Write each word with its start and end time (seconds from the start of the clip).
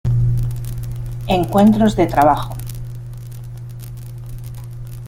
Encuentros 1.27 1.95
de 1.95 2.07
trabajo. 2.07 2.55